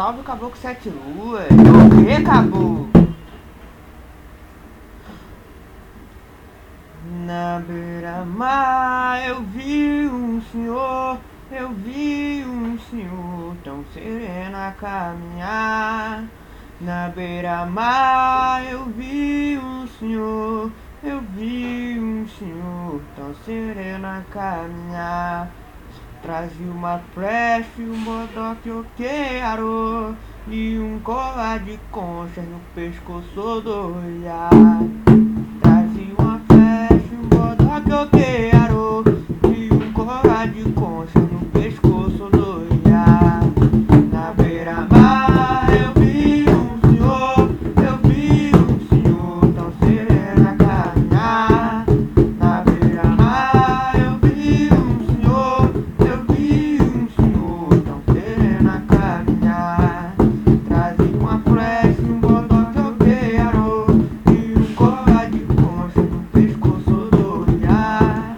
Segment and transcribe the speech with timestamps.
[0.00, 1.44] Salve o Caboclo Sete Luas.
[1.50, 2.88] O que, Caboclo?
[7.26, 11.18] Na beira-mar eu vi um senhor,
[11.52, 16.24] eu vi um senhor tão sereno a caminhar.
[16.80, 20.72] Na beira-mar eu vi um senhor,
[21.04, 25.50] eu vi um senhor tão sereno a caminhar.
[26.22, 28.70] Traje uma trash, um bodoque
[29.42, 30.14] arou
[30.48, 34.50] E um colar de conchas no pescoço do olhar.
[35.62, 36.39] Traje uma
[68.00, 68.29] side.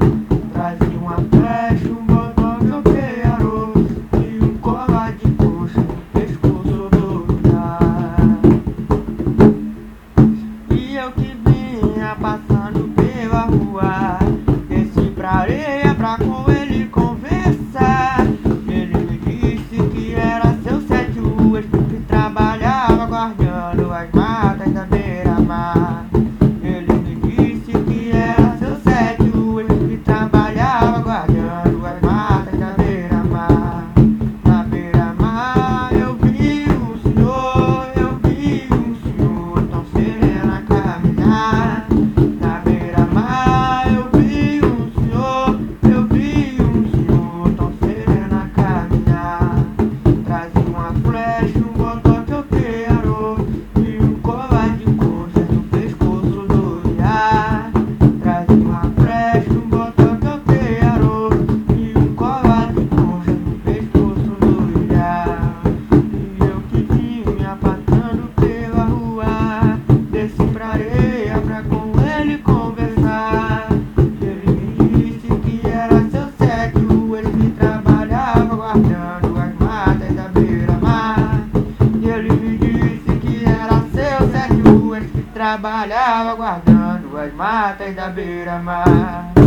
[85.42, 89.41] trabalhava guardando as matas da beira-mar.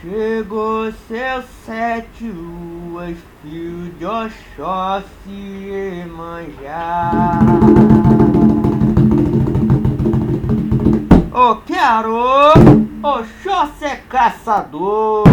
[0.00, 7.40] Chegou seus sete luas, e de Oxóssi e manjar.
[11.32, 12.52] Ô, oh, quero!
[13.02, 15.24] Oxóssi é caçador!